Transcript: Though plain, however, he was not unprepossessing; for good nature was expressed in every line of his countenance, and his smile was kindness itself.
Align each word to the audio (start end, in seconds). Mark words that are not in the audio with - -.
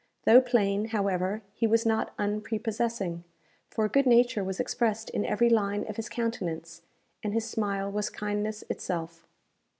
Though 0.25 0.41
plain, 0.41 0.85
however, 0.85 1.43
he 1.53 1.67
was 1.67 1.85
not 1.85 2.15
unprepossessing; 2.17 3.23
for 3.69 3.87
good 3.87 4.07
nature 4.07 4.43
was 4.43 4.59
expressed 4.59 5.11
in 5.11 5.23
every 5.27 5.47
line 5.51 5.85
of 5.87 5.97
his 5.97 6.09
countenance, 6.09 6.81
and 7.21 7.35
his 7.35 7.47
smile 7.47 7.91
was 7.91 8.09
kindness 8.09 8.63
itself. 8.67 9.27